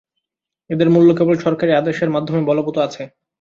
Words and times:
এদের 0.69 0.87
মূল্য 0.89 1.09
কেবল 1.17 1.35
সরকারী 1.37 1.71
আদেশের 1.73 2.09
মাধ্যমে 2.15 2.41
বলবৎ 2.49 2.75
আছে। 2.79 3.03